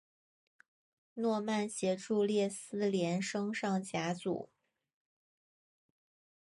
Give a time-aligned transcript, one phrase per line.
[1.13, 4.49] 诺曼协助列斯联升上甲组。